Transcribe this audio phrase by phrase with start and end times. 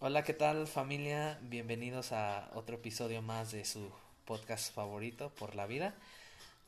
[0.00, 1.38] Hola, ¿qué tal familia?
[1.42, 3.90] Bienvenidos a otro episodio más de su
[4.26, 5.94] podcast favorito por la vida.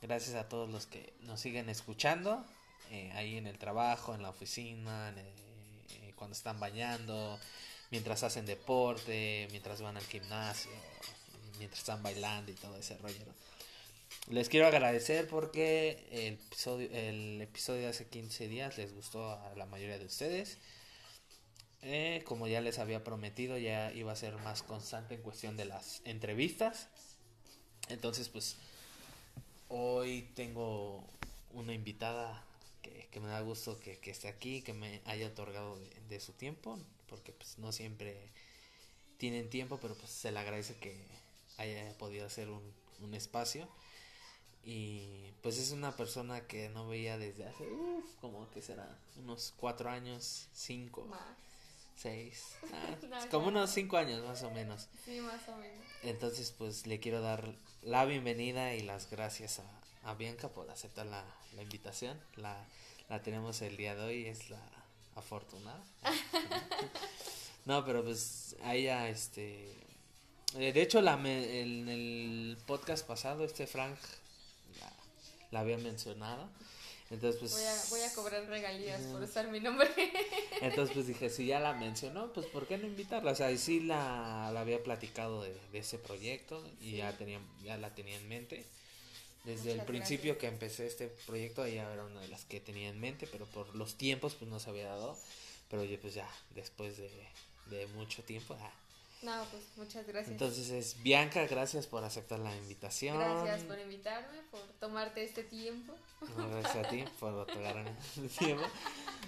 [0.01, 2.45] Gracias a todos los que nos siguen escuchando,
[2.91, 7.39] eh, ahí en el trabajo, en la oficina, en, eh, cuando están bañando,
[7.91, 10.71] mientras hacen deporte, mientras van al gimnasio,
[11.59, 13.25] mientras están bailando y todo ese rollo.
[14.31, 19.53] Les quiero agradecer porque el episodio, el episodio de hace 15 días les gustó a
[19.57, 20.59] la mayoría de ustedes.
[21.89, 25.67] Eh, como ya les había prometido, ya iba a ser más constante en cuestión de
[25.67, 26.89] las entrevistas.
[27.89, 28.57] Entonces, pues,
[29.69, 31.05] hoy tengo
[31.53, 32.45] una invitada
[32.83, 36.33] que, que me da gusto que, que, esté aquí, que me haya otorgado de, su
[36.33, 36.77] tiempo,
[37.09, 38.33] porque pues no siempre
[39.17, 41.07] tienen tiempo, pero pues se le agradece que
[41.57, 42.63] haya podido hacer un,
[43.01, 43.69] un espacio.
[44.65, 49.55] Y pues es una persona que no veía desde hace, uf, como que será, unos
[49.57, 51.07] cuatro años, cinco.
[51.97, 52.45] Seis.
[52.73, 53.49] Ah, No, como claro.
[53.49, 54.89] unos cinco años más o menos.
[55.05, 55.85] Sí, más o menos.
[56.03, 61.07] Entonces, pues le quiero dar la bienvenida y las gracias a, a Bianca por aceptar
[61.07, 62.21] la, la invitación.
[62.37, 62.65] La,
[63.09, 64.61] la tenemos el día de hoy, es la
[65.15, 65.83] afortunada.
[67.65, 69.73] no, pero pues a ella, este.
[70.57, 73.97] eh, De hecho, la, me- en el podcast pasado, este Frank
[74.81, 74.93] la,
[75.53, 76.49] la había mencionado.
[77.11, 77.53] Entonces, pues.
[77.53, 79.89] Voy a, voy a cobrar regalías por usar mi nombre.
[80.61, 83.33] Entonces pues dije, si ya la mencionó, pues ¿por qué no invitarla?
[83.33, 86.97] O sea, y sí la, la había platicado de, de ese proyecto y Sí.
[86.97, 88.65] ya, tenía, ya la tenía en mente.
[89.45, 90.39] Desde el Muchas principio gracias.
[90.41, 93.77] que empecé este proyecto, ella era una de las que tenía en mente, pero por
[93.77, 95.17] los tiempos pues no se había dado.
[95.71, 97.09] Pero oye, pues ya, después de,
[97.67, 98.57] de mucho tiempo.
[98.61, 98.73] ah.
[99.23, 100.33] No, pues muchas gracias.
[100.33, 103.17] Entonces es Bianca, gracias por aceptar la invitación.
[103.19, 105.95] Gracias por invitarme, por tomarte este tiempo.
[106.37, 108.65] No, Gracias a ti por otorgarme el tiempo.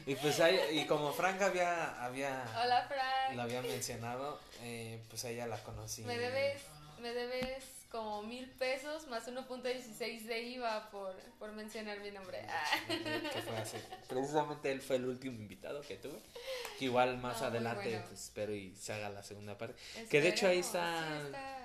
[0.06, 3.36] Y pues ahí- y como Frank había, había Hola, Frank.
[3.36, 6.02] la había mencionado, eh, pues ella la conocí.
[6.04, 6.62] Me debes,
[7.00, 12.40] me debes como mil pesos más 1.16 de IVA por, por mencionar mi nombre.
[12.48, 12.64] Ah.
[12.88, 16.18] Que fue hace- Precisamente él fue el último invitado que tuve.
[16.78, 18.04] Que igual más No, muy adelante bueno.
[18.08, 19.76] pues, espero y se haga la segunda parte.
[20.08, 21.58] Que de hecho ahí está- sí está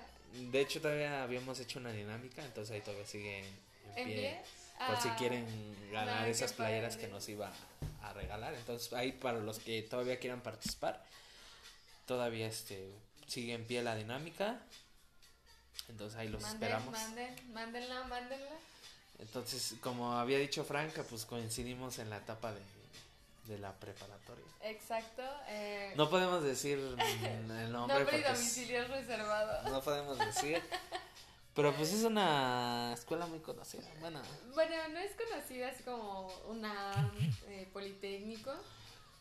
[0.52, 3.44] De hecho todavía habíamos hecho una dinámica, entonces ahí todavía sigue
[3.96, 4.16] en ¿En pie.
[4.16, 4.42] pie?
[4.88, 7.08] Por si Ah, quieren ganar esas playeras padre.
[7.08, 7.52] que nos iba
[8.02, 8.54] a regalar.
[8.56, 11.04] Entonces ahí para los que todavía quieran participar,
[12.06, 12.92] todavía este
[13.28, 14.60] sigue en pie la dinámica.
[15.90, 16.92] Entonces ahí los Manden, esperamos.
[16.94, 18.52] manden, mándenla, mándenla.
[19.20, 22.62] Entonces, como había dicho Franca, pues coincidimos en la etapa de,
[23.46, 24.44] de la preparatoria.
[24.64, 25.22] Exacto.
[25.48, 26.98] Eh, No podemos decir el
[27.48, 29.70] nombre, nombre y porque es- domicilio reservado.
[29.70, 30.62] no podemos decir.
[31.56, 33.84] Pero pues es una escuela muy conocida.
[34.00, 34.22] Bueno,
[34.56, 37.12] Bueno, no es conocida así como una
[37.48, 38.52] eh, politécnico,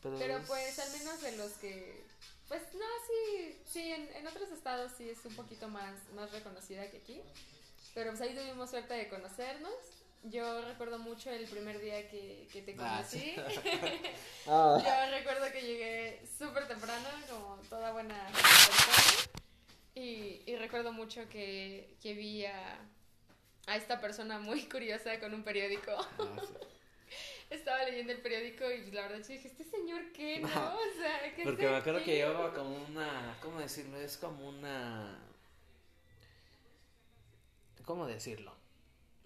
[0.03, 2.04] pero, pero es- pues al menos de los que,
[2.48, 6.91] pues no, sí, sí, en, en otros estados sí es un poquito más, más reconocida
[6.91, 7.21] que aquí,
[7.94, 9.72] pero pues ahí tuvimos suerte de conocernos.
[10.25, 13.19] Yo recuerdo mucho el primer día que, que te Ah, conocí.
[13.19, 13.34] sí.
[14.47, 19.41] Ah, Yo recuerdo que llegué súper temprano, como toda buena persona.
[19.94, 22.78] Y, y recuerdo mucho que, que vi a,
[23.66, 25.92] a esta persona muy curiosa con un periódico.
[26.19, 26.54] ah, sí.
[27.50, 30.48] Estaba leyendo el periódico y la verdad sí dije, ¿este señor qué, no?
[30.48, 32.06] O sea, ¿qué Porque me acuerdo aquí?".
[32.06, 33.98] que llevaba como una, ¿cómo decirlo?
[34.00, 35.19] Es como una,
[37.84, 38.53] ¿cómo decirlo?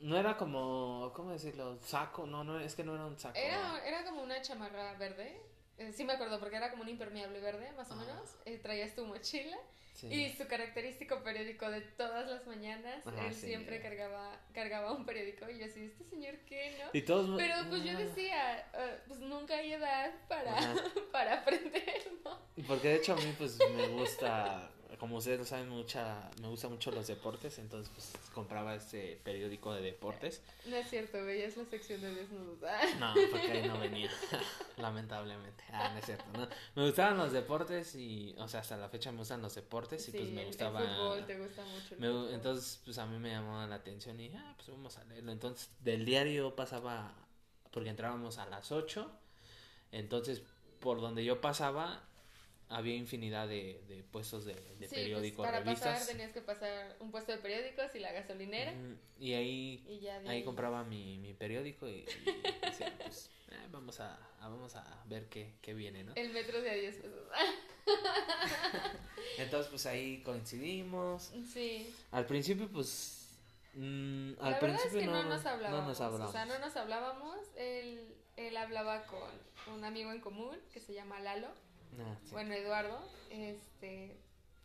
[0.00, 1.78] No era como, ¿cómo decirlo?
[1.82, 3.38] Saco, no, no, es que no era un saco.
[3.38, 5.40] Era, era como una chamarra verde.
[5.78, 8.04] Eh, sí me acuerdo porque era como un impermeable verde, más o Ajá.
[8.04, 8.30] menos.
[8.46, 9.56] Eh, traías tu mochila
[9.94, 10.08] Sí.
[10.12, 13.02] y su característico periódico de todas las mañanas.
[13.06, 13.46] Él sí.
[13.46, 16.90] siempre cargaba, cargaba un periódico y yo así, ¿este señor qué, no?
[16.92, 18.00] Y todos me- Pero pues yo Ah.
[18.00, 20.54] decía, "Eh, pues nunca hay edad para,
[21.12, 22.38] para aprender, ¿no?
[22.66, 26.70] Porque de hecho a mí pues me gusta, como ustedes lo saben, mucha, me gustan
[26.72, 30.42] mucho los deportes, entonces pues compraba este periódico de deportes.
[30.66, 32.58] No es cierto, veías la sección de desnudos.
[32.62, 32.80] Ah.
[32.98, 34.10] No, porque ahí no venía,
[34.76, 35.64] lamentablemente.
[35.72, 36.24] Ah, no es cierto.
[36.32, 36.48] no.
[36.74, 40.12] Me gustaban los deportes y, o sea, hasta la fecha me gustan los deportes y
[40.12, 40.80] pues me gustaba...
[40.80, 41.96] El fútbol te gusta mucho.
[41.98, 45.32] me- entonces pues a mí me llamaba la atención y ah, pues vamos a leerlo.
[45.32, 47.14] Entonces del diario pasaba,
[47.70, 49.10] porque entrábamos a las 8,
[49.92, 50.42] entonces
[50.80, 52.02] por donde yo pasaba
[52.68, 55.92] había infinidad de, de puestos de, de Sí, periódicos, pues, para revistas.
[56.00, 58.72] pasar tenías que pasar un puesto de periódicos y la gasolinera.
[59.20, 63.54] Y ahí Y ya de Ahí compraba mi, mi periódico y, y decía, pues, eh,
[63.70, 66.12] vamos, a, a- vamos a ver qué, qué viene, ¿no?
[66.16, 67.20] El metro de a 10 pesos.
[69.38, 71.32] Entonces, pues ahí coincidimos.
[71.52, 71.94] Sí.
[72.10, 73.28] Al principio, pues,
[73.74, 75.80] mm, al la verdad principio es que no, no, nos hablábamos.
[75.82, 76.28] no nos hablamos.
[76.28, 77.38] O sea, no nos hablábamos.
[77.56, 81.48] Él, él hablaba con un amigo en común que se llama Lalo.
[81.98, 82.30] Ah, sí.
[82.32, 82.98] Bueno, Eduardo,
[83.30, 84.16] este,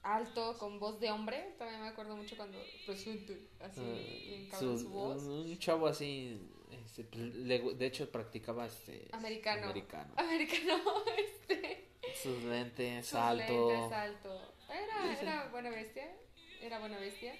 [0.03, 1.53] alto, con voz de hombre.
[1.57, 5.23] Todavía me acuerdo mucho cuando presente, así, Ah, cabrón su- su voz.
[5.23, 6.39] un chavo así,
[6.71, 7.21] este, pues,
[7.77, 9.63] de hecho practicaba este Americano.
[9.68, 10.13] americano.
[10.18, 10.83] Americano,
[11.18, 11.88] este.
[12.21, 13.69] Sus lentes, sus alto.
[13.71, 14.53] lentes, alto.
[14.69, 16.12] Era, era buena bestia.
[16.62, 17.33] Era buena bestia.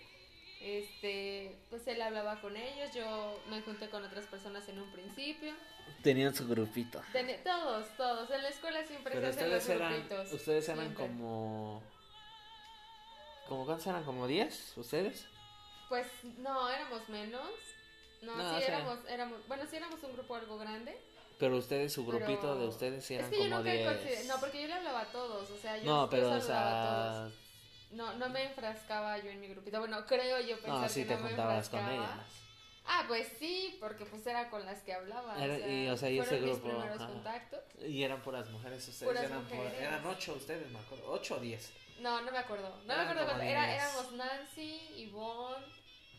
[0.62, 2.94] Este, pues él hablaba con ellos.
[2.94, 5.54] Yo me junté con otras personas en un principio.
[6.04, 7.02] Tenían su grupito.
[7.44, 8.30] Todos, todos.
[8.32, 10.32] En la escuela siempre Pero se hacen los eran, grupitos.
[10.34, 11.08] ustedes eran siempre.
[11.08, 11.82] como,
[13.48, 15.26] como cuántos eran, como 10, ustedes.
[15.90, 17.50] Pues no, éramos menos.
[18.22, 20.96] No, No, sí o sea- éramos, éramos, bueno, sí éramos un grupo algo grande.
[21.40, 23.88] Pero ustedes, su grupito Pero- de ustedes sí Es eran que yo como nunca 10.
[23.92, 26.40] consideré, no, porque yo le hablaba a todos, o sea, yo, No, yo pero o
[26.40, 27.34] saludaba a todos.
[27.92, 29.80] No, no me enfrascaba yo en mi grupito.
[29.80, 32.14] Bueno, creo yo pensar no, sí que te no me juntabas con enfrascaba.
[32.16, 32.28] ellas.
[32.86, 35.36] Ah, pues sí, porque pues era con las que hablaba.
[35.44, 35.56] Era-
[35.94, 37.08] o sea, y, o sea, y ese mis grupo, primeros ajá.
[37.12, 37.60] contactos.
[37.88, 39.80] Y eran puras mujeres, ustedes Puras eran, por- mujeres.
[39.82, 41.74] eran 8 ustedes, me acuerdo, 8 o 10.
[42.00, 42.70] No, no me acuerdo.
[42.86, 43.76] No me acuerdo era, diez.
[43.84, 45.64] éramos Nancy, Ivonne,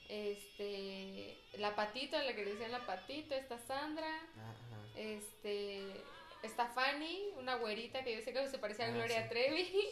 [0.09, 4.87] este, la patito, la que le decían la patito, esta Sandra, Ajá.
[4.97, 5.85] este,
[6.43, 9.29] esta Fanny, una güerita que yo sé que se parecía a Ah, Gloria.
[9.29, 9.89] Trevi,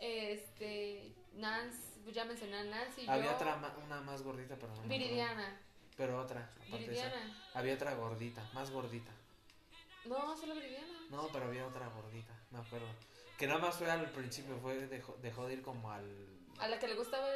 [0.00, 4.82] este, Nancy, pues ya mencioné a Nancy, Había yo, otra, una más gordita, pero no.
[4.82, 5.60] Viridiana,
[5.96, 7.04] Pero otra, aparte de esa.
[7.06, 9.12] Viridiana, Había otra gordita, más gordita.
[10.06, 10.86] no, solo Viridiana.
[11.10, 12.86] No, pero había otra gordita, me acuerdo.
[13.38, 16.04] Que nada más fue al principio, fue dejó, dejó de ir como al...
[16.58, 17.26] A la que le gustaba.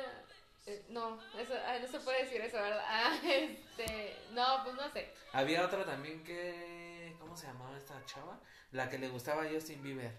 [0.67, 2.84] eh, no, eso, ah, no se puede decir eso, ¿verdad?
[2.87, 4.17] Ah, este.
[4.32, 5.10] No, pues no sé.
[5.32, 7.17] Había otra también que...
[7.19, 8.38] ¿Cómo se llamaba esta chava?
[8.72, 10.12] La que le gustaba a Justin Bieber.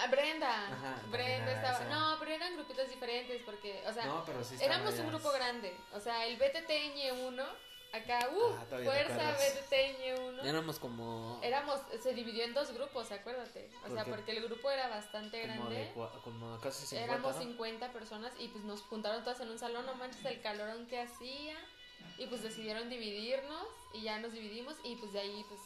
[0.00, 0.66] Ah, Brenda.
[0.68, 1.78] Ajá, Brenda estaba.
[1.78, 1.88] esa.
[1.88, 5.76] No, pero eran grupitos diferentes porque, o sea, no, sí éramos un grupo grande.
[5.92, 7.44] O sea, el BTTñ1,
[7.92, 9.70] acá, uh, Ah, todavía te fuerza acuerdas.
[9.70, 10.44] BTTñ1.
[10.44, 11.40] Éramos como...
[11.42, 13.70] Éramos, se dividió en dos grupos, acuérdate.
[13.84, 15.92] O sea, Porque- porque el grupo era bastante como, de, grande.
[15.96, 17.40] cua- como casi 50, Éramos ¿no?
[17.42, 21.00] 50 personas y pues nos juntaron todas en un salón, no manches el calorón que
[21.00, 21.56] hacía.
[22.16, 25.60] Y pues decidieron dividirnos y ya nos dividimos y pues de ahí pues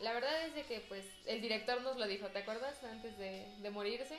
[0.00, 2.82] la verdad es de que pues el director nos lo dijo, ¿te acuerdas?
[2.84, 4.18] Antes de, de morirse.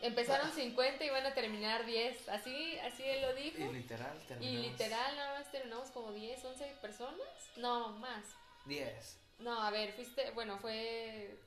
[0.00, 3.58] Empezaron 50 y van a terminar 10, así, así él lo dijo.
[3.58, 4.66] Y literal, Y terminamos.
[4.66, 7.26] literal nada más terminamos como 10, 11 personas.
[7.56, 8.24] No, más.
[8.66, 9.20] 10.
[9.38, 11.38] No, a ver, fuiste, bueno, fue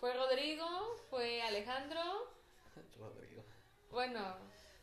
[0.00, 0.66] fue Rodrigo,
[1.10, 2.00] fue Alejandro,
[2.98, 3.42] Rodrigo.
[3.90, 4.36] bueno,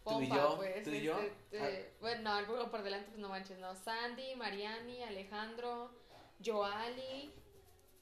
[0.04, 0.84] Tú y Pompa, yo, pues.
[0.84, 1.20] tú y yo.
[1.20, 3.76] este, este, Bueno, no, el burro por delante, pues no manches, no.
[3.76, 5.92] Sandy, Mariani, Alejandro,
[6.44, 7.32] Joali,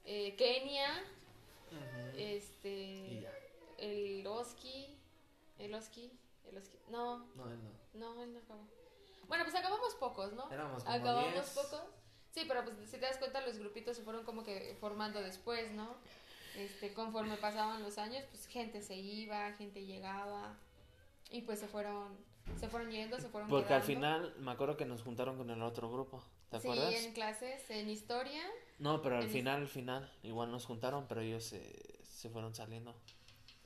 [0.06, 1.04] eh, Kenia,
[2.18, 3.28] este,
[3.78, 4.98] el Oski,
[5.58, 6.12] el Oski,
[6.50, 7.60] el Oski, no, No, él
[7.94, 8.14] no.
[8.16, 8.62] no, él no acabó.
[9.28, 10.52] Bueno, pues acabamos pocos, ¿no?
[10.52, 11.50] Éramos como Acabamos 10.
[11.50, 11.82] pocos.
[12.32, 15.72] Sí, pero pues si te das cuenta, los grupitos se fueron como que formando después,
[15.72, 15.96] ¿no?
[16.56, 20.56] Este, conforme pasaban los años, pues gente se iba, gente llegaba
[21.30, 22.18] y pues se fueron,
[22.60, 25.62] se fueron yendo, se fueron Porque al final me acuerdo que nos juntaron con el
[25.62, 26.24] otro grupo.
[26.50, 26.94] ¿Te sí, acuerdas?
[26.94, 28.44] en clases, en historia.
[28.80, 31.74] No, pero al en- final, al final, igual nos juntaron, pero ellos se,
[32.04, 32.96] se fueron saliendo.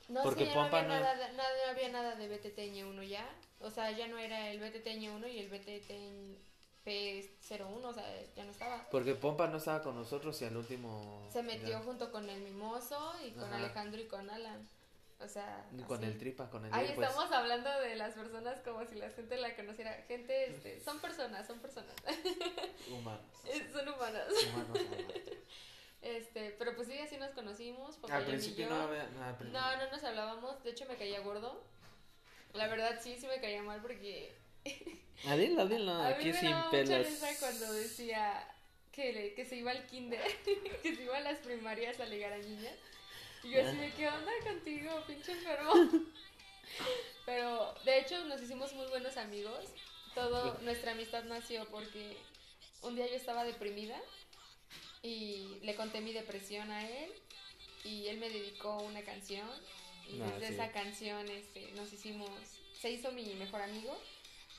[0.08, 3.02] No, Porque que ya Pompa no no- había, nada, nada- no había nada de BTTñ1
[3.08, 3.26] ya.
[3.60, 5.48] O sea, ya no era el BTTñ1 y el
[6.84, 8.04] BTTP01, o sea,
[8.36, 8.86] ya no estaba.
[8.90, 11.26] Porque Pompa no estaba con nosotros y al último...
[11.32, 13.56] Se metió ya- junto con el Mimoso y con Ajá.
[13.56, 14.68] Alejandro y con Alan.
[15.20, 16.06] O sea, con así.
[16.06, 19.36] el tripa, con el Ahí pues, estamos hablando de las personas como si la gente
[19.38, 19.92] la conociera.
[20.08, 21.94] Gente, este, son personas, son personas.
[22.90, 23.22] humanos.
[23.72, 24.26] son humanas.
[24.52, 25.12] humanos humanos.
[26.02, 27.96] Este, pero pues sí, así nos conocimos.
[28.10, 28.74] Al principio yo.
[28.74, 29.38] no había nada.
[29.40, 30.62] No, no nos hablábamos.
[30.62, 31.64] De hecho, me caía gordo.
[32.52, 34.34] La verdad, sí, sí me caía mal porque
[35.26, 37.06] Adil, Adil, no, a mí aquí me sin daba mucha pelas.
[37.06, 38.48] risa cuando decía
[38.92, 40.20] que, le- que se iba al kinder,
[40.82, 42.74] que se iba a las primarias a ligar a niñas.
[43.44, 45.72] Y yo así de, ¿qué onda contigo, pinche enfermo?
[47.26, 49.66] Pero, de hecho, nos hicimos muy buenos amigos.
[50.14, 52.16] Todo, nuestra amistad nació porque
[52.82, 54.00] un día yo estaba deprimida
[55.02, 57.12] y le conté mi depresión a él
[57.84, 59.48] y él me dedicó una canción
[60.08, 60.54] y Ah, desde sí.
[60.54, 62.30] esa canción este, nos hicimos,
[62.80, 63.96] se hizo mi mejor amigo.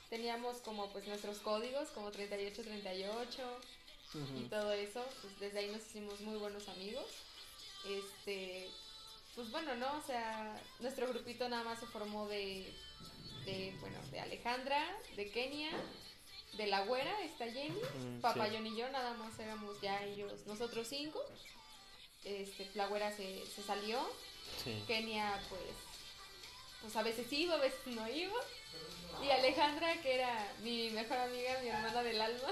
[0.10, 3.60] Teníamos como pues nuestros códigos, como 38, 38
[4.38, 7.06] y todo eso, pues desde ahí nos hicimos muy buenos amigos.
[7.88, 8.70] Este,
[9.36, 9.98] pues bueno, ¿no?
[9.98, 12.74] O sea, nuestro grupito nada más se formó de,
[13.46, 14.84] de bueno, de Alejandra,
[15.16, 15.70] de Kenia,
[16.54, 20.88] de la güera, está Jenny, Mm, Papayón y yo, nada más éramos ya ellos, nosotros
[20.88, 21.22] cinco.
[22.24, 24.00] Este, la güera se, se salió,
[24.64, 24.84] Sí.
[24.88, 25.62] Kenia pues,
[26.82, 28.40] pues a veces iba, a veces no iba.
[29.24, 32.48] Y Alejandra, que era mi mejor amiga, mi hermana del alma,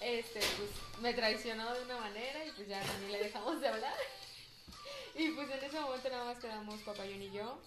[0.00, 0.70] este, pues
[1.00, 3.94] me traicionó de una manera y pues ya también le dejamos de hablar.
[5.14, 7.58] y pues en ese momento nada más quedamos papayón y yo.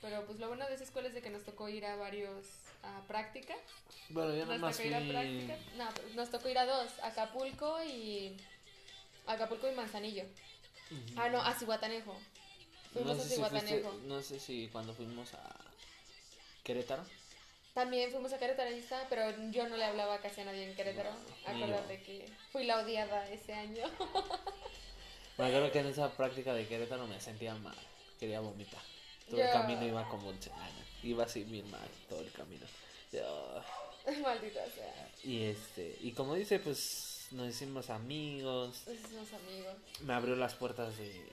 [0.00, 2.46] Pero pues lo bueno de esa escuela es de que nos tocó ir a varios
[2.82, 3.54] a práctica.
[4.08, 4.86] Bueno, yo Nos tocó fui...
[4.86, 5.22] ir a.
[5.76, 8.34] No, nos tocó ir a dos, Acapulco y
[9.26, 10.24] Acapulco y Manzanillo.
[11.16, 12.16] Ah, no, a Cihuatanejo.
[12.94, 13.92] Fuimos no a sé, si fuiste- Cihuatanejo.
[14.06, 15.54] no sé si cuando fuimos a
[16.64, 17.04] Querétaro.
[17.74, 18.70] También fuimos a Querétaro,
[19.08, 21.10] pero yo no le hablaba casi a nadie en Querétaro.
[21.12, 21.50] No.
[21.50, 23.84] Acuérdate que fui la odiada ese año.
[25.38, 27.76] Me acuerdo que en esa práctica de Querétaro me sentía mal.
[28.18, 28.82] Quería vomitar.
[29.28, 30.32] Todo el camino iba como...
[31.02, 32.66] Iba así bien mal todo el camino.
[33.12, 33.62] Yo-
[34.22, 35.08] Maldita sea.
[35.24, 35.96] Y este...
[36.02, 38.82] Y como dice, pues nos hicimos amigos.
[38.84, 39.74] Son los amigos.
[40.00, 41.24] Me abrió las puertas de,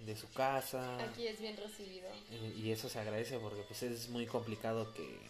[0.00, 0.98] de su casa.
[1.04, 2.08] Aquí es bien recibido.
[2.56, 5.20] Y y eso se agradece porque pues es muy complicado que...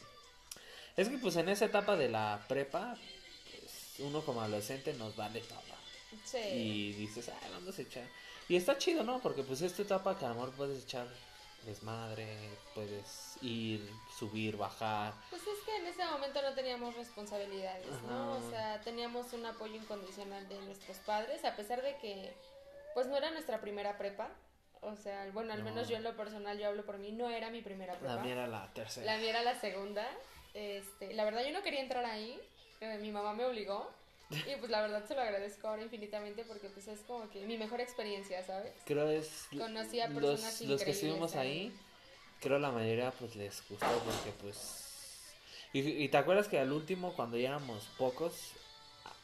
[0.96, 2.96] Es que pues en esa etapa de la prepa,
[3.50, 5.60] pues uno como adolescente nos vale todo.
[6.24, 6.38] Sí.
[6.38, 8.04] Y dices, ah, vamos a echar.
[8.48, 9.20] Y está chido, ¿no?
[9.20, 11.06] Porque pues esta etapa que a lo mejor puedes echar
[11.64, 12.36] desmadre,
[12.74, 15.14] puedes ir, subir, bajar.
[15.30, 18.32] Pues es que en ese momento no teníamos responsabilidades, ¿no?
[18.32, 22.34] O sea, teníamos un apoyo incondicional de nuestros padres, a pesar de que,
[22.94, 24.28] pues no era nuestra primera prepa.
[24.80, 25.64] O sea, bueno, al No.
[25.66, 28.16] menos yo en lo personal, yo hablo por mí, no era mi primera prepa.
[28.16, 29.06] La mía era la tercera.
[29.06, 30.04] La mía era la segunda.
[30.54, 32.38] Este, la verdad yo no quería entrar ahí,
[32.80, 33.90] eh, mi mamá me obligó.
[34.30, 37.58] Y pues la verdad se lo agradezco ahora infinitamente porque pues es como que mi
[37.58, 38.72] mejor experiencia, ¿sabes?
[38.86, 39.46] Creo es...
[39.56, 41.70] Conocí a los, personas los que estuvimos ahí.
[42.40, 44.88] creo la mayoría pues les gustó porque pues...
[45.74, 48.52] Y, y te acuerdas que al último, cuando ya éramos pocos,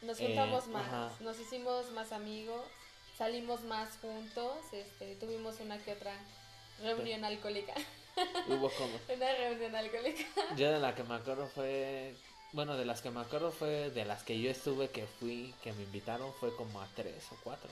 [0.03, 1.11] Nos Eh, juntamos más, ajá.
[1.21, 2.61] nos hicimos más amigos,
[3.17, 6.13] salimos más juntos, este, tuvimos una que otra
[6.83, 7.73] reunión alcohólica.
[8.47, 8.99] hubo como...
[9.15, 10.23] Una reunión alcohólica.
[10.55, 12.15] Yo de la que me acuerdo fue...
[12.51, 15.71] Bueno, de las que me acuerdo fue de las que yo estuve, que fui, que
[15.73, 17.69] me invitaron, fue como a tres o cuatro.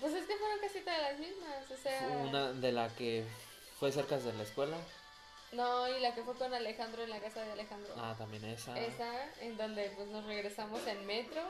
[0.00, 2.08] Pues es que fueron casi todas las mismas, o sea.
[2.08, 3.24] Fue Una de la que
[3.80, 4.76] fue cerca de la escuela.
[5.52, 7.92] No, y la que fue con Alejandro en la casa de Alejandro.
[7.96, 8.78] Ah, también esa.
[8.78, 11.42] Esa, en donde pues nos regresamos en metro.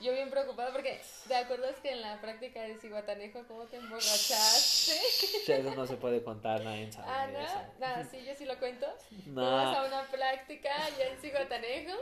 [0.00, 4.98] Yo bien preocupada porque, ¿te acuerdas que en la práctica de Ciguatanejo cómo te emborrachaste?
[5.46, 8.86] Eso no se puede contar, nadie sabe Ah, no, nada, sí, yo sí lo cuento.
[9.26, 9.42] No.
[9.42, 11.92] Fuimos a una práctica allá en Ciguatanejo.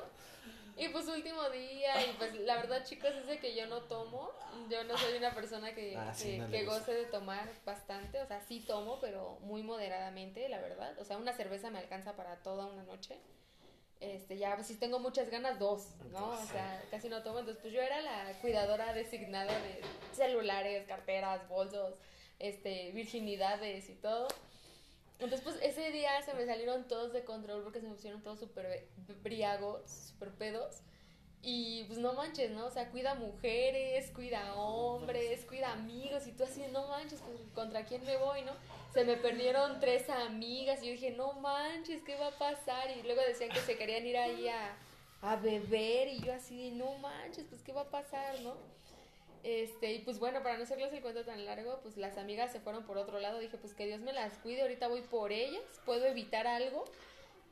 [0.76, 4.30] Y pues último día, y pues la verdad chicos es de que yo no tomo,
[4.70, 8.26] yo no soy una persona que, Ah, sí, que, no goce de tomar bastante, o
[8.26, 12.36] sea, sí tomo, pero muy moderadamente, la verdad, o sea, una cerveza me alcanza para
[12.44, 13.18] toda una noche,
[14.00, 16.30] este, ya, pues si tengo muchas ganas, dos, ¿no?
[16.30, 19.80] O sea, casi no tomo, entonces pues yo era la cuidadora designada de
[20.12, 21.94] celulares, carteras, bolsos,
[22.38, 24.28] este, virginidades y todo.
[25.18, 28.38] Entonces, pues ese día se me salieron todos de control porque se me pusieron todos
[28.38, 28.86] súper
[29.22, 30.82] briagos, súper pedos.
[31.42, 32.66] Y pues no manches, ¿no?
[32.66, 36.26] O sea, cuida mujeres, cuida hombres, cuida amigos.
[36.26, 38.52] Y tú así, no manches, pues contra quién me voy, ¿no?
[38.92, 40.82] Se me perdieron tres amigas.
[40.82, 42.90] Y yo dije, no manches, ¿qué va a pasar?
[42.90, 44.76] Y luego decían que se querían ir ahí a,
[45.22, 46.08] a beber.
[46.08, 48.54] Y yo así, no manches, pues ¿qué va a pasar, no?
[49.44, 52.60] Este, y pues bueno, para no hacerles el cuento tan largo, pues las amigas se
[52.60, 53.38] fueron por otro lado.
[53.38, 56.84] Dije, pues que Dios me las cuide, ahorita voy por ellas, puedo evitar algo.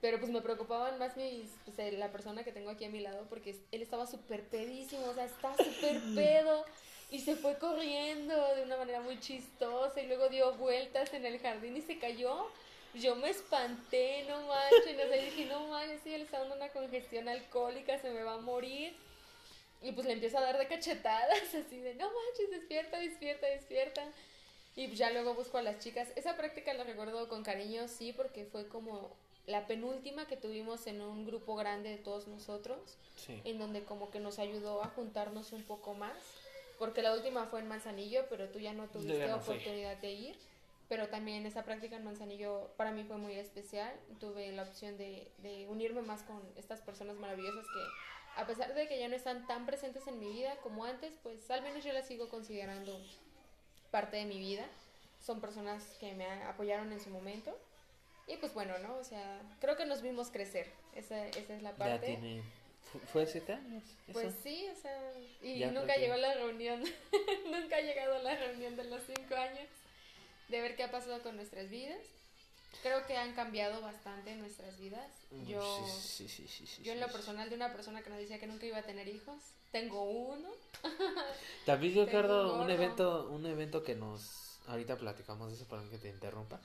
[0.01, 3.01] Pero pues me preocupaban más mis, pues, eh, la persona que tengo aquí a mi
[3.01, 6.65] lado, porque él estaba súper pedísimo, o sea, estaba súper pedo.
[7.11, 11.39] Y se fue corriendo de una manera muy chistosa y luego dio vueltas en el
[11.39, 12.49] jardín y se cayó.
[12.95, 16.69] Yo me espanté, no manches, no sé, dije, no manches, sí, él está dando una
[16.71, 18.95] congestión alcohólica, se me va a morir.
[19.83, 24.03] Y pues le empiezo a dar de cachetadas, así de, no manches, despierta, despierta, despierta.
[24.75, 26.09] Y pues ya luego busco a las chicas.
[26.17, 29.15] Esa práctica la recuerdo con cariño, sí, porque fue como
[29.47, 32.79] la penúltima que tuvimos en un grupo grande de todos nosotros,
[33.17, 33.41] Sí.
[33.45, 36.17] en donde como que nos ayudó a juntarnos un poco más.
[36.79, 40.11] Porque la última fue en Manzanillo, pero tú ya no tuviste ya no oportunidad de
[40.13, 40.37] ir.
[40.89, 43.93] Pero también esa práctica en Manzanillo para mí fue muy especial.
[44.21, 48.87] Tuve la opción de, de unirme más con estas personas maravillosas que, a pesar de
[48.89, 51.93] que ya no están tan presentes en mi vida como antes, pues al menos yo
[51.95, 53.01] las sigo considerando
[53.91, 54.67] parte de mi vida.
[55.25, 57.57] Son personas que me apoyaron en su momento.
[58.27, 58.97] Y pues bueno, ¿no?
[58.97, 60.71] O sea, creo que nos vimos crecer.
[60.95, 62.07] Esa, esa es la Ya parte.
[62.07, 62.43] tiene.
[62.93, 63.83] fu- ¿Fue siete años?
[64.13, 64.37] Pues eso?
[64.43, 66.83] sí, o sea, y Ya nunca creo que- llegó la reunión,
[67.51, 69.69] nunca ha llegado la reunión de los cinco años,
[70.49, 71.99] de ver qué ha pasado con nuestras vidas.
[72.83, 75.09] Creo que han cambiado bastante nuestras vidas.
[75.31, 78.39] Mm, Yo, Sí, sí, sí, yo en lo personal de una persona que nos decía
[78.39, 79.37] que nunca iba a tener hijos,
[79.73, 80.49] tengo uno.
[81.67, 85.99] También yo recuerdo un evento, un evento que nos, ahorita platicamos de eso para que
[85.99, 86.61] te interrumpa.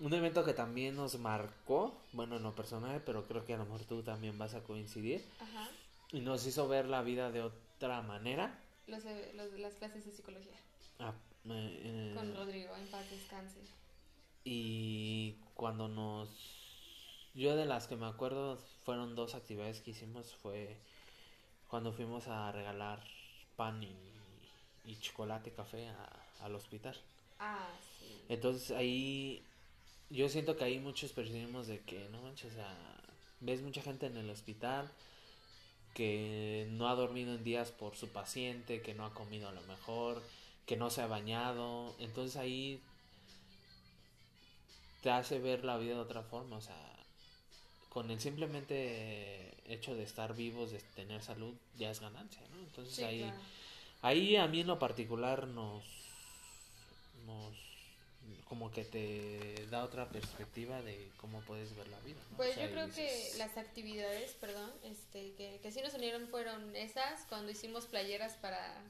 [0.00, 3.64] Un evento que también nos marcó, bueno, en lo personal, pero creo que a lo
[3.64, 5.68] mejor tú también vas a coincidir, Ajá.
[6.12, 8.58] y nos hizo ver la vida de otra manera.
[8.86, 10.56] Los, eh, los de las clases de psicología.
[10.98, 11.12] Ah,
[11.50, 13.60] eh, Con Rodrigo, en paz descanse.
[14.44, 16.28] y cuando nos...
[17.34, 20.34] Yo de las que me acuerdo fueron dos actividades que hicimos.
[20.42, 20.76] Fue
[21.68, 23.04] cuando fuimos a regalar
[23.54, 23.94] pan y,
[24.84, 26.96] y chocolate, café a- al hospital.
[27.38, 27.68] Ah,
[28.00, 28.20] sí.
[28.28, 29.44] Entonces ahí
[30.10, 32.76] yo siento que ahí muchos percibimos de que no manches, o sea,
[33.40, 34.90] ves mucha gente en el hospital
[35.94, 39.62] que no ha dormido en días por su paciente, que no ha comido a lo
[39.62, 40.22] mejor,
[40.66, 42.80] que no se ha bañado, entonces ahí
[45.02, 46.76] te hace ver la vida de otra forma, o sea,
[47.88, 52.58] con el simplemente hecho de estar vivos, de tener salud, ya es ganancia, ¿no?
[52.60, 53.40] Entonces Sí, ahí claro.
[54.02, 55.84] Ahí a mí en lo particular nos,
[57.26, 57.54] nos
[58.44, 62.20] como que te da otra perspectiva de cómo puedes ver la vida.
[62.30, 62.36] ¿no?
[62.36, 65.94] Pues O sea, yo creo que dices, las actividades, perdón, este, que, que sí nos
[65.94, 68.82] unieron fueron esas, cuando hicimos playeras para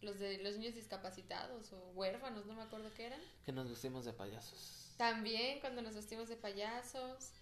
[0.00, 3.20] los de los niños discapacitados o huérfanos, no me acuerdo qué eran.
[3.44, 4.92] que nos vestimos de payasos.
[4.96, 7.32] También cuando nos vestimos de payasos.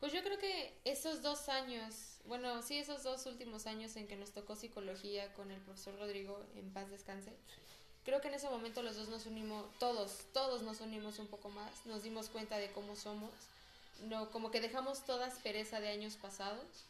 [0.00, 4.16] Pues yo creo que esos dos años, bueno, sí, esos dos últimos años en que
[4.16, 7.32] nos tocó psicología con el profesor Rodrigo, en paz descanse,
[8.06, 11.50] creo que en ese momento los dos nos unimos, todos, todos nos unimos un poco
[11.50, 13.30] más, nos dimos cuenta de cómo somos,
[14.04, 16.86] no, como que dejamos toda aspereza de años pasados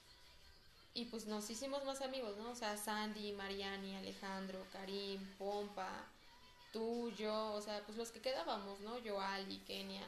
[0.92, 2.50] y pues nos hicimos más amigos, ¿no?
[2.50, 6.04] O sea, Sandy, Mariani, Alejandro, Karim, Pompa,
[6.72, 8.96] tú, yo, o sea, pues los que quedábamos, ¿no?
[9.04, 10.06] Joali, Kenia.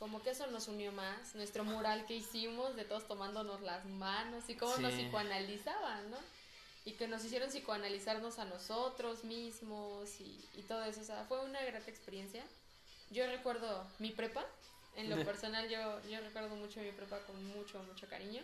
[0.00, 1.34] Como que eso nos unió más.
[1.34, 6.16] Nuestro mural que hicimos de todos tomándonos las manos y cómo nos psicoanalizaban, ¿no?
[6.84, 11.00] Y que nos hicieron psicoanalizarnos a nosotros mismos y, y todo eso.
[11.00, 12.42] O sea, fue una grata experiencia.
[13.10, 14.44] Yo recuerdo mi prepa.
[14.96, 18.42] En lo personal, yo, yo recuerdo mucho mi prepa con mucho, mucho cariño.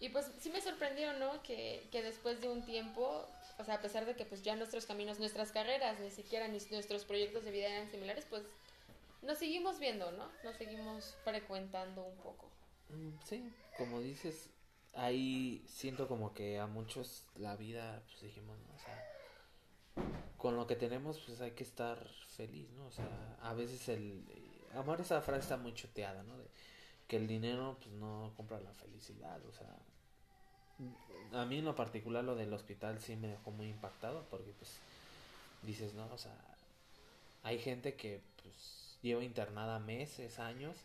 [0.00, 1.42] Y pues sí me sorprendió, ¿no?
[1.42, 3.26] Que, que después de un tiempo,
[3.58, 6.58] o sea, a pesar de que pues ya nuestros caminos, nuestras carreras, ni siquiera ni
[6.70, 8.42] nuestros proyectos de vida eran similares, pues
[9.22, 10.30] nos seguimos viendo, ¿no?
[10.42, 12.50] Nos seguimos frecuentando un poco.
[12.90, 14.50] Mm, Sí, como dices,
[14.96, 18.74] ahí siento como que a muchos la vida, pues dijimos, ¿no?
[18.74, 21.98] O sea, con lo que tenemos, pues hay que estar
[22.36, 22.86] feliz, ¿no?
[22.86, 24.24] O sea, a veces el...
[24.74, 26.36] Amor, esa frase está muy choteada, ¿no?
[26.36, 26.46] De
[27.06, 29.68] que el dinero, pues no compra la felicidad, o sea...
[31.32, 34.78] A mí en lo particular lo del hospital sí me dejó muy impactado porque pues
[35.62, 36.06] dices, ¿no?
[36.12, 36.36] O sea,
[37.44, 40.76] hay gente que pues lleva internada meses, años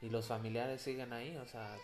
[0.00, 1.76] y los familiares siguen ahí, o sea,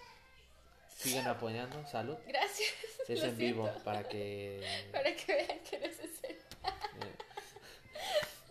[0.94, 2.16] siguen apoyando, salud.
[2.26, 2.70] Gracias.
[3.08, 3.84] Es en vivo siento.
[3.84, 4.64] para que...
[4.92, 6.42] Para que vean que no es en serio.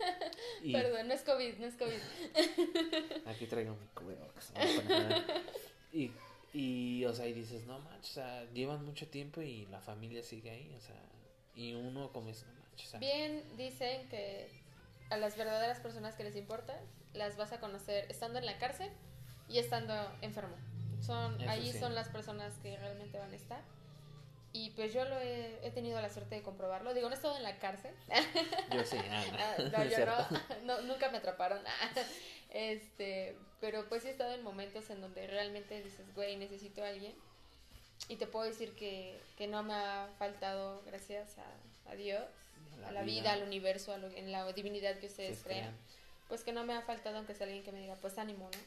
[0.00, 0.20] eh,
[0.62, 3.26] y Perdón, no es COVID, no es COVID.
[3.26, 4.52] aquí traigo mi cubrebocas.
[5.92, 6.12] Y,
[6.52, 10.22] y, o sea, y dices, no manches, o sea, llevan mucho tiempo y la familia
[10.22, 11.00] sigue ahí, o sea,
[11.56, 14.48] y uno como es, no manches, o sea, Bien dicen que
[15.10, 16.80] a las verdaderas personas que les importa
[17.12, 18.90] las vas a conocer estando en la cárcel
[19.48, 20.56] y estando enfermo.
[21.04, 21.78] Son, Eso ahí sí.
[21.78, 23.60] son las personas que realmente van a estar.
[24.52, 26.94] Y pues yo lo he, he tenido la suerte de comprobarlo.
[26.94, 27.92] Digo, no he estado en la cárcel.
[28.72, 29.38] yo sí, ah, no,
[29.76, 30.06] Ah, no yo
[30.64, 31.60] no, no, nunca me atraparon.
[32.50, 37.14] Este, pero pues he estado en momentos en donde realmente dices, güey, necesito a alguien.
[38.08, 42.22] Y te puedo decir que, que no me ha faltado, gracias a, a Dios,
[42.86, 45.74] a la vida, al universo, a lo- en la divinidad que ustedes crean.
[46.28, 48.58] pues que no me ha faltado aunque sea alguien que me diga, pues ánimo, ¿no?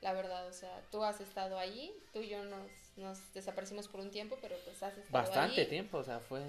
[0.00, 4.00] La verdad, o sea, tú has estado allí, tú y yo nos, nos desaparecimos por
[4.00, 5.66] un tiempo, pero pues has estado Bastante ahí.
[5.66, 6.40] tiempo, o sea, fue...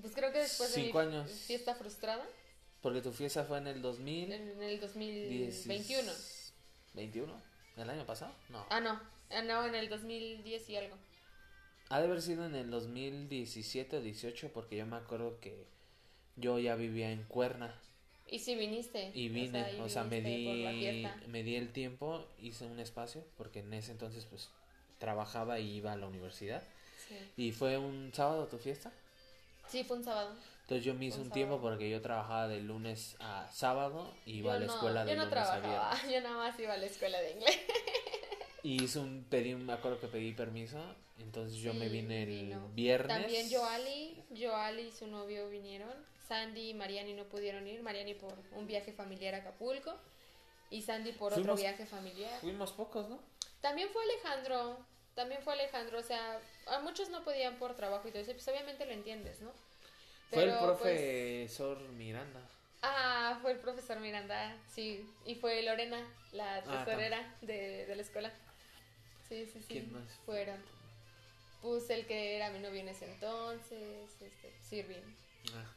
[0.00, 1.30] Pues creo que después de Cinco mi años.
[1.30, 2.26] fiesta frustrada,
[2.80, 4.32] Porque tu fiesta fue en el 2000...
[4.32, 6.12] en el 2021.
[6.94, 7.42] 21,
[7.76, 8.34] ¿El año pasado?
[8.48, 8.66] No.
[8.70, 10.96] Ah, no, ah, no, en el 2010 y algo.
[11.90, 15.66] Ha de haber sido en el 2017 o 18 porque yo me acuerdo que
[16.36, 17.78] yo ya vivía en Cuerna
[18.34, 19.12] Y si viniste.
[19.14, 23.72] y vine, o sea, me di, me di el tiempo, hice un espacio porque en
[23.74, 24.50] ese entonces pues
[24.98, 26.62] trabajaba y iba a la universidad.
[27.08, 27.16] Sí.
[27.36, 28.90] ¿Y fue un sábado tu fiesta?
[29.68, 30.34] Sí, fue un sábado.
[30.62, 34.38] Entonces yo me hice Un un tiempo porque yo trabajaba de lunes a sábado y
[34.38, 36.12] iba Yo a la no- escuela de Yo no lunes a trabajaba, viernes.
[36.14, 37.60] yo nada más iba a la escuela de inglés.
[38.64, 40.78] Y hice un, pedí, me acuerdo que pedí permiso,
[41.18, 42.68] entonces yo me vine el vino.
[42.74, 43.08] viernes.
[43.16, 45.92] También Joali, Joali y su novio vinieron.
[46.28, 47.82] Sandy y Mariani no pudieron ir.
[47.82, 49.94] Mariani por un viaje familiar a Acapulco.
[50.70, 52.40] Y Sandy por otro viaje familiar.
[52.40, 53.20] Fuimos pocos, ¿no?
[53.60, 54.78] También fue Alejandro.
[55.14, 55.98] También fue Alejandro.
[55.98, 58.32] O sea, a muchos no podían por trabajo y todo eso.
[58.32, 59.52] Pues obviamente lo entiendes, ¿no?
[60.30, 62.40] Fue el Pero, pues, profesor Miranda.
[62.82, 65.06] Ah, fue el profesor Miranda, sí.
[65.24, 68.32] Y fue Lorena, la Ah, tesorera de, de la escuela.
[69.28, 69.66] Sí, sí, sí.
[69.68, 70.04] ¿Quién más?
[70.26, 70.60] Fueron.
[71.64, 75.02] Pues el que era mi novio en ese entonces, este, Sirvin.
[75.54, 75.74] Ah,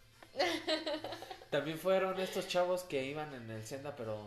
[1.49, 4.21] También fueron estos chavos que iban en el Senda, pero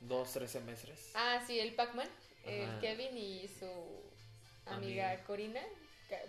[0.00, 1.12] dos, tres semestres.
[1.14, 2.08] Ah, sí, el Pac-Man,
[2.44, 2.80] el.
[2.80, 3.66] Kevin y su
[4.66, 5.24] amiga Amiga.
[5.28, 5.60] Corina.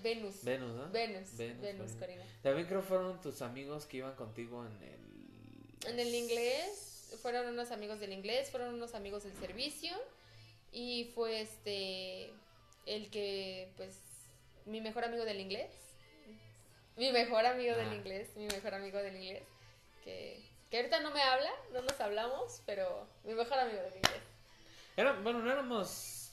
[0.03, 0.43] Venus.
[0.43, 0.91] Venus, ¿no?
[0.91, 1.99] Venus, Venus, Venus, Corina.
[1.99, 2.25] Corina.
[2.43, 5.89] También creo fueron tus amigos que iban contigo en el...
[5.89, 9.91] En el inglés, fueron unos amigos del inglés, fueron unos amigos del servicio
[10.71, 12.29] y fue este
[12.85, 14.10] el que pues
[14.65, 15.71] mi mejor amigo del inglés.
[16.97, 17.95] Mi mejor amigo del Ah.
[17.95, 19.43] inglés, mi mejor amigo del inglés
[20.03, 24.21] que que ahorita no me habla, no nos hablamos, pero mi mejor amigo del inglés.
[24.95, 26.31] Era, bueno, no éramos...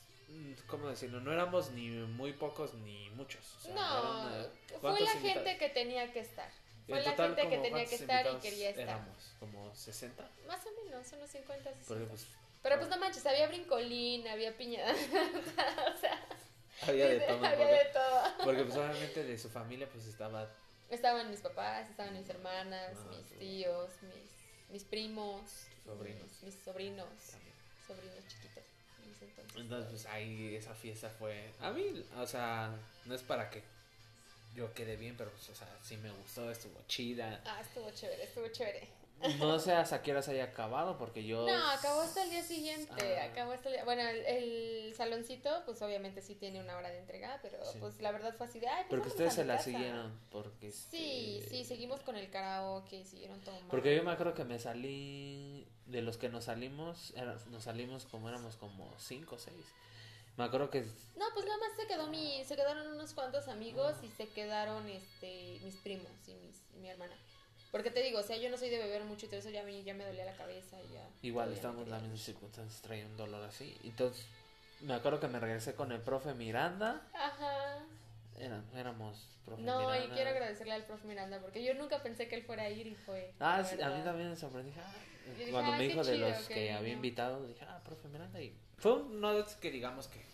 [0.69, 1.19] ¿Cómo decirlo?
[1.21, 3.41] No éramos ni muy pocos ni muchos.
[3.57, 5.45] o sea, no, eran, fue ¿cuántos la invitados?
[5.45, 6.49] gente que tenía que estar.
[6.87, 8.85] Fue la total, gente que tenía que ¿cuántos estar y quería estar.
[8.85, 10.31] Éramos como 60.
[10.47, 11.85] Más o menos, unos 50, 60.
[11.89, 12.27] Porque pues
[12.63, 14.85] Pero pues no manches, había brincolín, había piña.
[15.97, 16.25] o sea,
[16.83, 17.37] había de todo.
[17.45, 18.23] había porque, de todo.
[18.45, 20.49] porque, pues obviamente de su familia pues estaba...
[20.91, 23.35] Estaban mis papás, estaban mis hermanas, Ah, mis sí.
[23.39, 25.43] tíos, mis, mis primos,
[25.85, 26.23] Sobrinos.
[26.23, 27.55] mis, mis sobrinos, también.
[27.87, 28.65] sobrinos chiquitos.
[29.05, 29.57] entonces.
[29.57, 31.51] Entonces, pues ahí esa fiesta fue.
[31.61, 33.63] A mí, o sea, no es para que
[34.55, 37.41] yo quede bien, pero pues, o sea, sí me gustó, estuvo chida.
[37.45, 38.89] Ah, estuvo chévere, estuvo chévere.
[39.39, 41.47] No sé hasta qué horas haya acabado, porque yo.
[41.47, 43.19] No, acabó hasta el día siguiente.
[43.21, 43.25] Ah.
[43.25, 43.85] Acabó hasta el día.
[43.85, 47.79] Bueno, el, el saloncito, pues obviamente sí tiene una hora de entrega, pero Sí.
[47.81, 48.69] pues la verdad fue así de.
[48.69, 49.65] Ay, pues, Porque vámonos ustedes se la casa".
[49.65, 50.71] siguieron, porque.
[50.71, 53.69] Sí, este, sí, seguimos con el karaoke, siguieron tomando.
[53.69, 55.67] Porque yo me acuerdo que me salí.
[55.87, 57.15] De los que nos salimos,
[57.51, 59.65] nos salimos como éramos como cinco o seis.
[60.37, 60.83] Me acuerdo que.
[61.17, 64.87] No, pues nada más se quedó mi, se quedaron unos cuantos amigos y se quedaron
[64.89, 67.17] este mis primos y mis y mi hermana.
[67.71, 69.63] Porque te digo, o sea, yo no soy de beber mucho y todo eso ya,
[69.63, 71.07] mí ya me dolía la cabeza y ya.
[71.23, 73.77] Igual estábamos en las mismas circunstancias, traía un dolor así.
[73.85, 74.25] Entonces,
[74.81, 77.03] me acuerdo que me regresé con el profe Miranda.
[77.13, 77.79] Ajá.
[78.39, 80.05] Era- éramos profe No, Miranda.
[80.05, 82.87] y quiero agradecerle al prof Miranda porque yo nunca pensé que él fuera a ir
[82.87, 83.33] y fue.
[83.41, 84.73] Ah, sí, a mí también me sorprendí.
[84.79, 84.93] ah,
[85.37, 88.41] dije, cuando ah, me dijo de los que había invitado, dije, ah, profe Miranda.
[88.41, 90.25] Y fue un, no es que digamos que,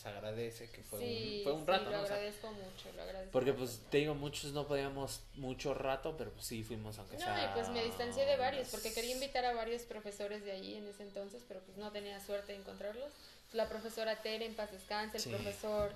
[0.00, 2.02] se agradece que fue sí, un, fue un sí, rato, lo ¿no?
[2.02, 3.32] O sea, agradezco mucho, lo agradezco.
[3.32, 3.64] porque mucho.
[3.64, 7.44] pues te digo, muchos no podíamos mucho rato, pero pues sí fuimos aunque No, sea.
[7.44, 10.86] y pues me distancié de varios, porque quería invitar a varios profesores de ahí en
[10.86, 13.10] ese entonces, pero pues no tenía suerte de encontrarlos.
[13.52, 15.30] La profesora Tere en paz descanse, el Sí.
[15.30, 15.90] profesor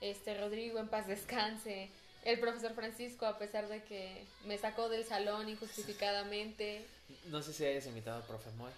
[0.00, 1.90] este Rodrigo en paz descanse,
[2.24, 6.86] el profesor Francisco a pesar de que me sacó del salón injustificadamente.
[7.26, 8.70] No sé si hayas invitado al profe Moy.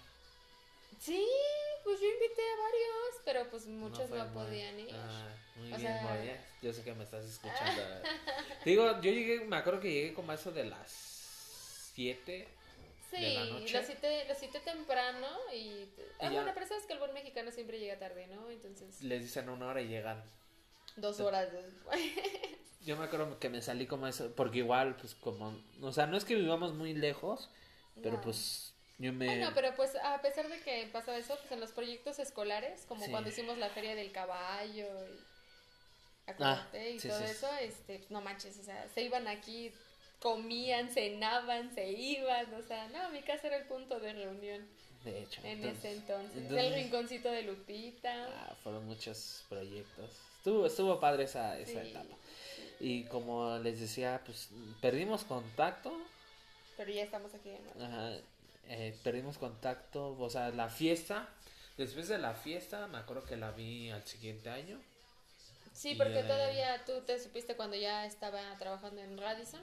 [0.99, 1.27] Sí,
[1.83, 4.89] pues yo invité a varios, pero pues muchos no, podían ir.
[4.93, 6.39] Ah, muy O bien, sea- ¿eh?
[6.61, 7.81] Yo sé que me estás escuchando.
[8.65, 10.91] Digo, yo llegué, me acuerdo que llegué como a eso de las
[11.93, 12.47] 7.
[13.09, 13.73] Sí, de la noche.
[13.77, 15.85] los cité, los cité temprano y...
[16.19, 18.49] Ah, bueno, pero sabes que el buen mexicano siempre llega tarde, ¿no?
[18.49, 20.23] Entonces, Les dicen una hora y llegan.
[20.95, 21.99] dos horas después.
[22.85, 26.17] Yo me acuerdo que me salí como eso, porque igual, pues como, o sea, no
[26.17, 27.49] es que vivamos muy lejos,
[28.01, 28.21] pero No.
[28.21, 29.25] pues yo me...
[29.25, 33.03] Bueno, pero pues a pesar de que pasa eso, pues en los proyectos escolares, como
[33.05, 33.11] Sí.
[33.11, 38.21] cuando hicimos la feria del caballo y, acuérdate, y sí, todo sí, eso, este, no
[38.21, 39.71] manches, o sea, se iban aquí,
[40.19, 44.65] comían, cenaban, se iban, o sea, no, mi casa era el punto de reunión
[45.03, 45.41] De hecho.
[45.43, 46.37] en entonces- ese entonces.
[46.37, 48.27] entonces- El rinconcito de Lupita.
[48.29, 50.11] ah, fueron muchos proyectos.
[50.37, 52.15] Estuvo, estuvo padre esa, esa etapa.
[52.79, 54.49] Y como les decía, pues
[54.81, 55.91] perdimos contacto,
[56.75, 58.17] Pero ya estamos aquí ajá,
[58.67, 61.27] eh, perdimos contacto, o sea, la fiesta,
[61.77, 64.79] después de la fiesta, me acuerdo que la vi al siguiente año.
[65.73, 69.61] Sí, porque todavía tú te supiste cuando ya estaba trabajando en Radisson.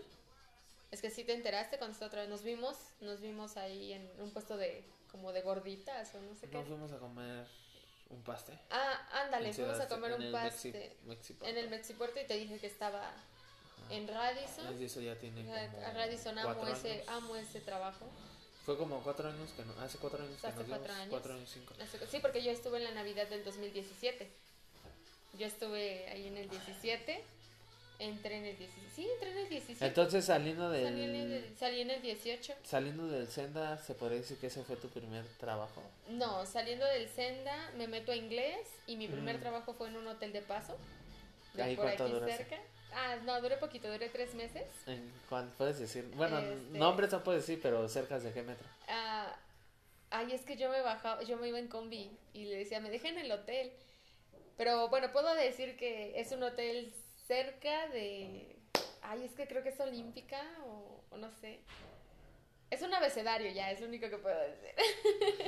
[0.90, 2.28] Es que sí te enteraste cuando estaba otra vez.
[2.30, 6.48] Nos vimos, nos vimos ahí en un puesto de como de gorditas o no sé
[6.48, 6.56] qué.
[6.56, 7.46] Nos fuimos a comer
[8.10, 8.58] un pastel.
[8.70, 12.66] Ah, ándale, fuimos a comer un paste Mexi- en el Mexipuerto y te dije que
[12.66, 13.14] estaba Ajá.
[13.94, 14.76] en Radisson.
[14.76, 15.54] De Eso ya tiene como
[15.94, 17.08] Radisson amo cuatro ese, años.
[17.08, 18.06] amo ese trabajo.
[18.64, 21.10] Fue como cuatro años que no, hace cuatro años que Hace nos cuatro vimos, años.
[21.10, 21.74] cuatro años, cinco.
[22.10, 24.28] Sí, porque yo estuve en la Navidad del 2017.
[25.38, 27.22] Yo estuve ahí en el 17.
[28.00, 28.90] Entré en el 17.
[28.96, 29.86] Sí, entré en el 17.
[29.86, 32.54] Entonces saliendo del, Salí en el, salí en el 18.
[32.64, 35.82] saliendo del Senda, se podría decir que ese fue tu primer trabajo.
[36.08, 39.40] No, saliendo del Senda me meto a inglés y mi primer Mm.
[39.40, 40.76] trabajo fue en un hotel de paso.
[41.54, 42.58] De ¿Ahí por aquí cerca.
[42.94, 44.64] Ah, no, duré poquito, duré tres meses.
[44.86, 46.04] ¿En cuál puedes decir?
[46.16, 48.66] Bueno, Este- nombres no puedes decir, pero cerca de qué metro.
[48.88, 49.34] Ah,
[50.10, 52.90] ay, es que yo me bajaba, yo me iba en combi y le decía, me
[52.90, 53.72] dejen en el hotel.
[54.56, 56.92] Pero bueno, puedo decir que es un hotel
[57.26, 58.56] cerca de...
[59.02, 61.60] Ay, es que creo que es olímpica o, o no sé.
[62.70, 64.74] Es un abecedario ya, es lo único que puedo decir.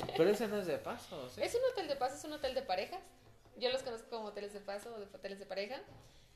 [0.16, 1.42] Pero ese no es de paso, ¿sí?
[1.42, 3.00] Es un hotel de paso, es un hotel de parejas.
[3.59, 5.81] Yo los conozco como hoteles de paso o de hoteles de pareja.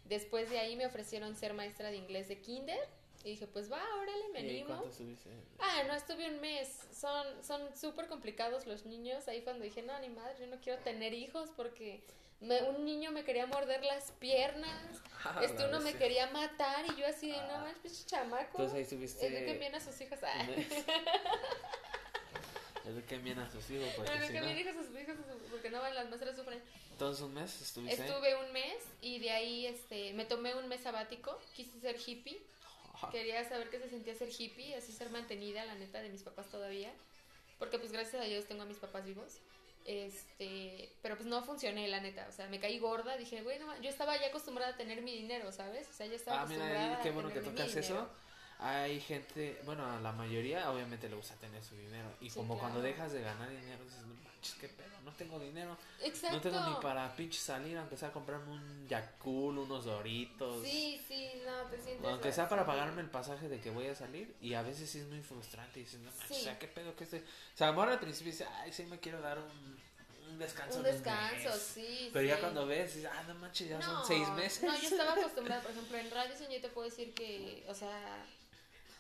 [0.09, 2.79] Después de ahí me ofrecieron ser maestra de inglés de kinder
[3.25, 4.67] Y dije, pues va, órale, me ¿Y animo.
[4.69, 5.31] cuánto estuviste?
[5.59, 6.69] Ah, no, estuve un mes.
[6.93, 9.27] Son son súper complicados los niños.
[9.29, 12.05] Ahí cuando dije, no, ni madre, yo no quiero tener hijos porque
[12.41, 15.03] me- un niño me quería morder las piernas.
[15.29, 17.59] Ah, este uno me quería matar y yo así de, no, Ah.
[17.65, 18.47] manches, pinche chamaco.
[18.53, 19.27] Entonces ahí estuviste...
[19.27, 20.21] Eduquen bien a sus hijas.
[20.23, 20.47] Ah.
[22.87, 25.17] Eduquen bien a sus hijos, porque Eduquen si bien hijos a sus hijas
[25.51, 26.63] porque no van las maestras sufren.
[26.93, 28.09] Entonces un mes estuviste ahí?
[28.09, 32.41] Estuve un mes y de ahí este me tomé un mes sabático, quise ser hippie,
[33.11, 36.47] quería saber qué se sentía ser hippie, así ser mantenida, la neta, de mis papás
[36.49, 36.93] todavía,
[37.59, 39.41] porque pues gracias a Dios tengo a mis papás vivos.
[39.85, 43.89] Este, pero pues no funcioné, la neta, o sea, me caí gorda, dije, bueno, yo
[43.89, 45.89] estaba ya acostumbrada a tener mi dinero, ¿sabes?
[45.89, 47.75] O sea, ya estaba Ah, acostumbrada mira, ahí, qué a bueno que tener mi tocas
[47.75, 48.11] dinero.
[48.59, 52.09] Hay gente, bueno, a la mayoría obviamente le gusta tener su dinero.
[52.21, 55.39] Y Sí, como cuando dejas de ganar dinero, dices, no manches, qué pedo, no tengo
[55.39, 55.77] dinero.
[56.03, 56.37] Exacto.
[56.37, 60.65] No tengo ni para pinche salir, aunque sea comprarme un Yakul, unos Doritos.
[60.65, 63.95] Sí, sí, no, te sientes Aunque sea para pagarme el pasaje de que voy a
[63.95, 66.41] salir y a veces sí es muy frustrante y dices, no manches, Sí.
[66.41, 67.19] o sea, qué pedo que este...
[67.19, 69.79] O sea, amor al principio dice, ay, sí me quiero dar un,
[70.31, 70.79] un descanso.
[70.79, 71.61] Un de descanso, mes".
[71.75, 72.11] sí.
[72.11, 74.63] Pero ya cuando ves, dices, ah, no manches, ya no, son seis meses.
[74.63, 78.25] No, yo estaba acostumbrada, por ejemplo, en Radio yo te puedo decir que, o sea,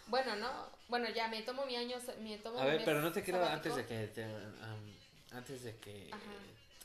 [0.07, 0.51] bueno, ¿no?
[0.89, 3.75] Bueno, ya me tomo mi año, me tomo A ver, pero no te quiero, sabático.
[3.75, 4.27] antes de que te,
[5.37, 6.23] antes de que Ajá.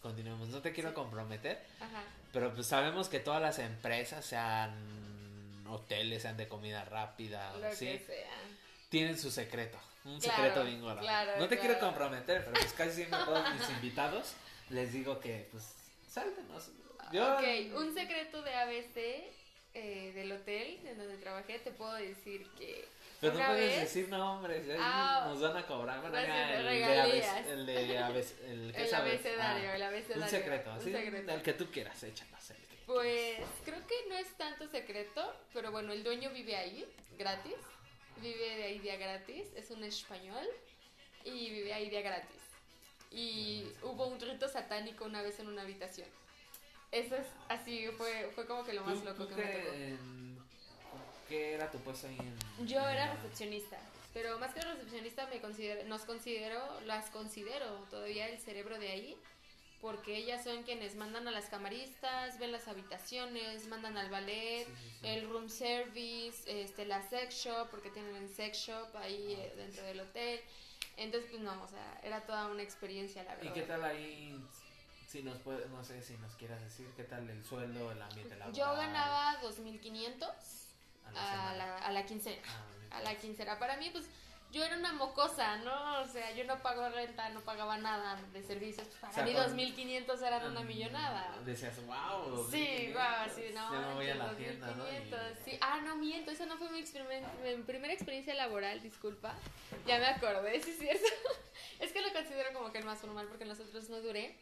[0.01, 0.95] continuemos, no te quiero Sí.
[0.95, 2.03] comprometer, Ajá,
[2.33, 4.73] pero pues sabemos que todas las empresas, sean
[5.69, 7.85] hoteles, sean de comida rápida, lo ¿sí?
[7.87, 8.31] que sea.
[8.89, 11.01] tienen su secreto, un Claro, secreto bien gordo.
[11.01, 14.33] claro, no te quiero comprometer, pero pues casi siempre a todos mis invitados
[14.69, 15.63] les digo que pues
[16.09, 16.69] sáltenos.
[17.11, 17.43] Yo, Ok,
[17.75, 18.97] un secreto de ABC
[19.73, 22.87] eh, del hotel en donde trabajé, te puedo decir que
[23.21, 23.79] pero no puedes vez...
[23.81, 26.01] decir nombres, ahí Ah, nos van a cobrar.
[26.01, 26.25] Bueno, el,
[26.65, 26.83] de.
[26.99, 30.23] ABC, el de ABC, el que El abecedario, ah, el abecedario.
[30.23, 34.27] Un secreto, así, el que tú quieras, échanos el que Pues creo que no es
[34.37, 36.85] tanto secreto, pero bueno, el dueño vive ahí,
[37.17, 37.55] gratis.
[38.17, 40.45] Vive de ahí día gratis, es un español
[41.23, 42.41] y vive ahí día gratis.
[43.11, 46.07] Y hubo un rito satánico una vez en una habitación.
[46.91, 49.73] Eso es así, fue, fue como que lo más ¿Tú- loco que me tocó.
[49.73, 50.30] en-
[51.31, 52.67] ¿Qué era tu puesto ahí en...?
[52.67, 53.77] Yo en era recepcionista,
[54.13, 59.17] pero más que recepcionista me considero, nos considero, las considero todavía el cerebro de ahí,
[59.79, 64.73] porque ellas son quienes mandan a las camaristas, ven las habitaciones, mandan al ballet, Sí,
[64.75, 65.07] sí, sí.
[65.07, 69.83] el room service, este, la sex shop, porque tienen el sex shop ahí eh, dentro
[69.85, 70.41] del hotel.
[70.97, 73.53] Entonces, pues no, o sea, era toda una experiencia, la ¿Y verdad.
[73.53, 74.37] qué tal ahí?
[75.07, 78.35] Si nos puede, no sé si nos quieras decir, ¿qué tal el sueldo, el ambiente
[78.35, 78.53] laboral?
[78.53, 80.27] Yo ganaba 2.500
[81.05, 82.41] a la a la, a la quincena.
[82.91, 83.57] Ah, A la quincena.
[83.59, 84.05] Para mí, pues,
[84.51, 86.01] yo era una mocosa, ¿no?
[86.01, 88.85] O sea, yo no pago renta, no pagaba nada de servicios.
[88.87, 91.37] Pues, para O sea, mí con- 2.500 eran una Mm, millonada.
[91.45, 92.45] Decías, wow.
[92.51, 93.71] Sí, guau, sí, no.
[93.73, 94.83] Ya me voy a la manches, tienda, ¿no?
[94.83, 97.25] 2500, Y- Sí, ah, no miento, esa no fue mi, experiment-
[97.57, 99.33] mi primera experiencia laboral, disculpa.
[99.87, 101.05] Ya me acordé, sí es cierto.
[101.79, 104.37] es que lo considero como que el más formal porque en los otros no duré.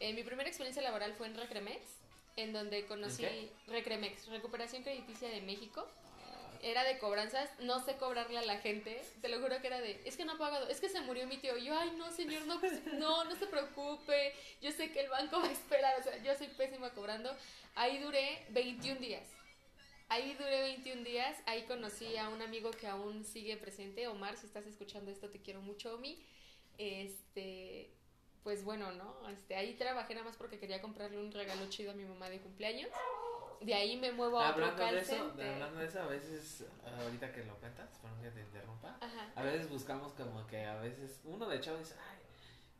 [0.00, 1.80] Eh, mi primera experiencia laboral fue en Recremex,
[2.36, 3.26] en donde conocí?
[3.66, 5.86] Recremex, Recuperación Crediticia de México.
[6.62, 10.00] Era de cobranzas, no sé cobrarle a la gente, te lo juro que era de,
[10.04, 11.56] es que no ha pagado, es que se murió mi tío.
[11.58, 15.08] Y yo, ay, no, señor, no, pues, no, no se preocupe, yo sé que el
[15.10, 17.30] banco va a esperar, o sea, yo soy pésima cobrando.
[17.74, 19.24] Ahí duré 21 días.
[20.08, 24.46] Ahí duré 21 días, ahí conocí a un amigo que aún sigue presente, Omar, si
[24.46, 26.24] estás escuchando esto, te quiero mucho, Omi.
[26.78, 27.90] Este,
[28.46, 29.28] pues bueno, ¿no?
[29.28, 32.38] Este, ahí trabajé nada más porque quería comprarle un regalo chido a mi mamá de
[32.40, 32.88] cumpleaños.
[33.60, 35.54] De ahí me muevo a otro de eso, center.
[35.54, 36.64] hablando de eso, a veces,
[37.02, 39.32] ahorita que lo cuentas, perdón que te interrumpa, Ajá.
[39.34, 42.18] a veces buscamos como que a veces, uno de hecho dice, ay,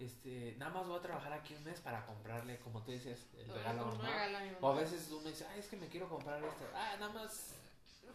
[0.07, 3.49] este, nada más voy a trabajar aquí un mes para comprarle, como tú dices, el
[3.49, 4.09] regalo a Un mamá.
[4.09, 6.65] regalo a mi O a veces uno dice, ay, es que me quiero comprar esto,
[6.75, 7.57] ah, nada más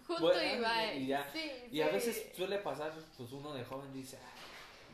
[0.08, 0.94] Junto bueno, y va.
[0.94, 1.30] y ya.
[1.34, 4.41] Sí, Y a veces suele pasar, pues uno de joven dice, "Ay,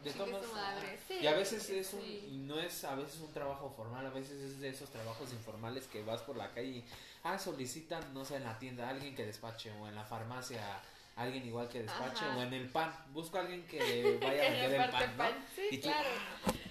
[0.08, 0.88] de Chingue todos su modos, madre".
[0.98, 1.04] ah".
[1.08, 2.28] Sí, y a veces es un, sí.
[2.32, 5.86] y no es a veces un trabajo formal, a veces es de esos trabajos informales
[5.88, 6.86] que vas por la calle y,
[7.24, 10.62] ah, solicitan, no sé, en la tienda alguien que despache, o en la farmacia
[11.15, 12.38] alguien igual que despache, Ajá.
[12.38, 13.80] o en el pan, busco a alguien que
[14.22, 15.24] vaya a vender el pan, ¿no?
[15.56, 16.10] Sí, y tú, claro.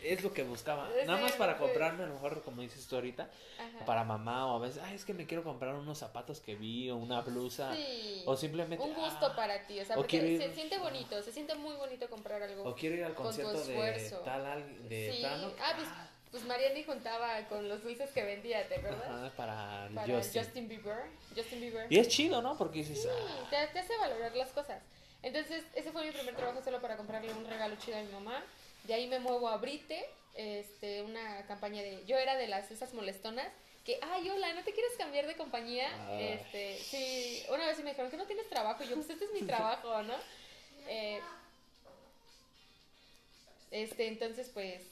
[0.09, 2.87] "Ah, es lo que buscaba, Sí, nada más para comprarme, a lo mejor, como dices
[2.87, 3.85] tú ahorita, Ajá.
[3.85, 6.91] para mamá, o a veces, ay, es que me quiero comprar unos zapatos que vi,
[6.91, 8.23] o una blusa, Sí.
[8.27, 11.23] o simplemente, Un gusto "Ah, para ti, o sea, o porque ir- se siente bonito,
[11.23, 12.65] se siente muy bonito comprar algo.
[12.65, 15.23] O quiero ir al concierto de tal al- de Sí.
[15.23, 15.49] tal, ¿no?
[15.61, 15.89] Ah, pues,
[16.31, 19.03] pues Mariani juntaba con los dulces que vendía, ¿te acuerdas?
[19.09, 20.43] Ajá, para, Para Justin.
[20.43, 20.69] Justin.
[20.69, 21.05] Bieber.
[21.35, 21.87] Justin Bieber.
[21.93, 22.57] Y es chido, ¿no?
[22.59, 24.83] Porque dices, Sí, ah, te, te hace valorar las cosas.
[25.23, 28.43] Entonces, ese fue mi primer trabajo solo para comprarle un regalo chido a mi mamá.
[28.87, 32.05] De ahí me muevo a Brite, este, una campaña de...
[32.07, 33.49] Yo era de las esas molestonas
[33.85, 35.89] que, ay, hola, ¿no te quieres cambiar de compañía?
[36.09, 36.21] Ah.
[36.21, 39.25] Este, sí, una vez sí me dijeron que no tienes trabajo, y yo, pues este
[39.25, 40.15] es mi trabajo, ¿no?
[40.89, 41.21] Eh,
[43.71, 44.83] este, entonces, pues,